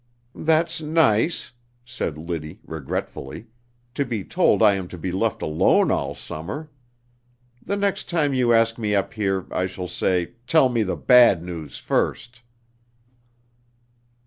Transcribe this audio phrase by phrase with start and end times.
[0.33, 1.51] "That's nice,"
[1.85, 3.45] said Liddy regretfully,
[3.93, 6.71] "to be told I am to be left alone all summer!
[7.63, 11.43] The next time you ask me up here I shall say: 'Tell me the bad
[11.43, 12.41] news first!'"